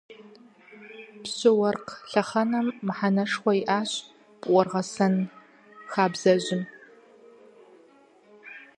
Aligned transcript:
Пщы-уэркъ 1.23 1.93
лъэхъэнэм 2.11 2.67
мыхьэнэшхуэ 2.85 3.53
иӏащ 3.61 3.91
пӏургъэсэн 4.41 5.15
хабзэжьым. 5.91 6.63